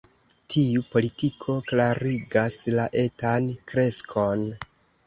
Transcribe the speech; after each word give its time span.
Tiu 0.53 0.85
politiko 0.95 1.57
klarigas 1.73 2.59
la 2.81 2.89
etan 3.07 3.53
kreskon. 3.75 4.49